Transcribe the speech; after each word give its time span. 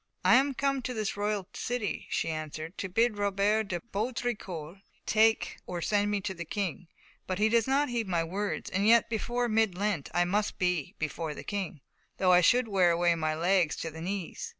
"I 0.25 0.33
am 0.33 0.55
come 0.55 0.81
to 0.81 0.95
this 0.95 1.15
royal 1.15 1.47
city," 1.53 2.07
she 2.09 2.29
answered, 2.29 2.75
"to 2.79 2.89
bid 2.89 3.19
Robert 3.19 3.67
de 3.67 3.81
Baudricourt 3.93 4.79
take 5.05 5.57
or 5.67 5.79
send 5.79 6.09
me 6.09 6.19
to 6.21 6.33
the 6.33 6.43
King, 6.43 6.87
but 7.27 7.37
he 7.37 7.49
does 7.49 7.67
not 7.67 7.87
heed 7.89 8.07
my 8.07 8.23
words; 8.23 8.71
and 8.71 8.87
yet 8.87 9.11
before 9.11 9.47
mid 9.47 9.75
Lent 9.77 10.09
I 10.11 10.25
must 10.25 10.57
be 10.57 10.95
before 10.97 11.35
the 11.35 11.43
King, 11.43 11.81
though 12.17 12.31
I 12.31 12.41
should 12.41 12.67
wear 12.67 12.89
away 12.89 13.13
my 13.13 13.35
legs 13.35 13.75
to 13.75 13.91
the 13.91 14.01
knees. 14.01 14.49